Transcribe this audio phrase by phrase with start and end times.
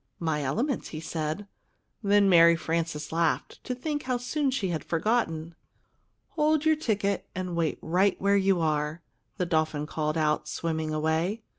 [0.19, 1.45] "My element!" he said.
[2.01, 5.53] Then Mary Frances laughed to think how soon she had forgotten.
[6.29, 9.03] "Hold your ticket and wait right where you are!"
[9.37, 11.43] the dolphin called out, swimming away.